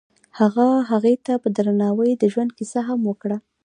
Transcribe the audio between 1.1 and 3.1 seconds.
ته په درناوي د ژوند کیسه هم